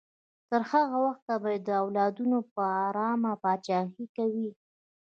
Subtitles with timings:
[0.49, 4.49] تر هغه وخته به د ده اولادونه په ارامه پاچاهي کوي.